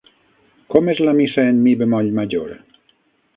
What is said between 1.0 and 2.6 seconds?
la missa en mi bemoll major?